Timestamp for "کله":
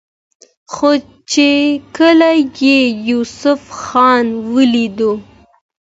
1.97-2.29